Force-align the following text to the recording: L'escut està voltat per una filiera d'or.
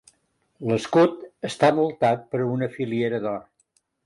L'escut 0.71 1.19
està 1.49 1.69
voltat 1.81 2.25
per 2.33 2.43
una 2.55 2.71
filiera 2.79 3.21
d'or. 3.29 3.45